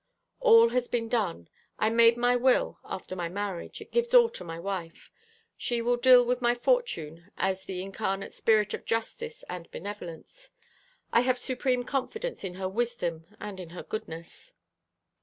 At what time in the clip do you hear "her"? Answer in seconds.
12.55-12.67, 13.77-13.83